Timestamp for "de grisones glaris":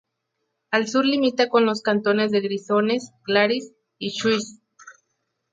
2.31-3.71